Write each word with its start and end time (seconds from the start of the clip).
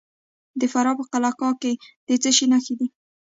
د 0.59 0.61
فراه 0.71 0.97
په 0.99 1.03
قلعه 1.11 1.33
کاه 1.39 1.55
کې 1.61 1.71
د 2.07 2.09
څه 2.21 2.29
شي 2.37 2.45
نښې 2.51 2.73
دي؟ 2.79 2.87